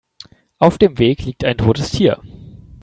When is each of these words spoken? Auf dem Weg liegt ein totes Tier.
Auf 0.57 0.79
dem 0.79 0.97
Weg 0.97 1.25
liegt 1.25 1.43
ein 1.45 1.59
totes 1.59 1.91
Tier. 1.91 2.19